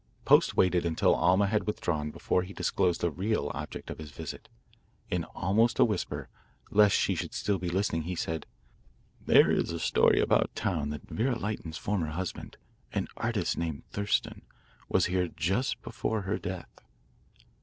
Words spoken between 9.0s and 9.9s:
"There is a